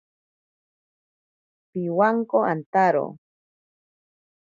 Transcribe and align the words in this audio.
Pibwanko 1.71 2.37
antaro. 2.51 3.05